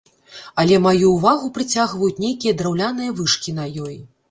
Але 0.63 0.79
маю 0.85 1.11
ўвагу 1.17 1.51
прыцягваюць 1.59 2.21
нейкія 2.25 2.57
драўляныя 2.63 3.15
вышкі 3.23 3.57
на 3.63 3.71
ёй. 3.87 3.97